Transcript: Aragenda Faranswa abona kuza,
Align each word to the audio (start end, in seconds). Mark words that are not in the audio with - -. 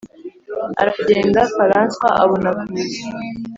Aragenda 0.81 1.39
Faranswa 1.55 2.07
abona 2.23 2.49
kuza, 2.61 3.01